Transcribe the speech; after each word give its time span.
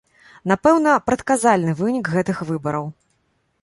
Напэўна, 0.51 0.95
прадказальны 1.11 1.77
вынік 1.85 2.05
гэтых 2.19 2.37
выбараў. 2.53 2.85